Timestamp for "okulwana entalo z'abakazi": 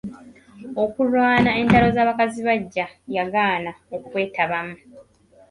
0.83-2.39